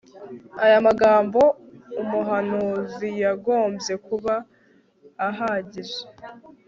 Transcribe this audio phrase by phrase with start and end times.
[0.63, 1.41] Aya magambo
[2.01, 4.33] umuhanuzi yagombye kuba
[5.27, 5.99] ahagije